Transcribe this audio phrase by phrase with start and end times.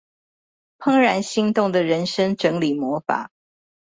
[0.79, 3.29] 怦然心動的人生整理魔法